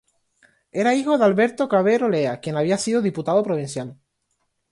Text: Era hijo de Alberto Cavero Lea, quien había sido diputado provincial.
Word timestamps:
Era 0.71 0.95
hijo 0.95 1.19
de 1.19 1.25
Alberto 1.25 1.69
Cavero 1.69 2.09
Lea, 2.09 2.39
quien 2.39 2.57
había 2.57 2.79
sido 2.79 3.03
diputado 3.03 3.43
provincial. 3.43 3.99